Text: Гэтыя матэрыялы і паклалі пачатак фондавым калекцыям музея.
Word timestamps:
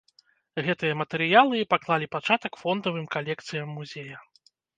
Гэтыя 0.67 0.95
матэрыялы 1.01 1.55
і 1.59 1.67
паклалі 1.73 2.07
пачатак 2.15 2.53
фондавым 2.63 3.05
калекцыям 3.19 3.67
музея. 3.79 4.17